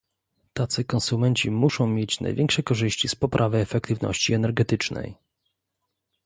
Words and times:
Tacy 0.53 0.83
konsumenci 0.85 1.51
muszą 1.51 1.87
mieć 1.87 2.21
największe 2.21 2.63
korzyści 2.63 3.07
z 3.09 3.15
poprawy 3.15 3.57
efektywności 3.57 4.33
energetycznej 4.33 5.15